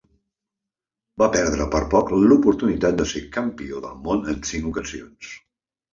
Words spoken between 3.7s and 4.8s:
del món en cinc